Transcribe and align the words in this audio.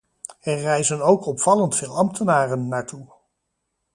Er 0.41 0.59
reizen 0.63 1.01
ook 1.01 1.25
opvallend 1.25 1.75
veel 1.75 1.95
ambtenaren 1.95 2.67
naartoe. 2.67 3.07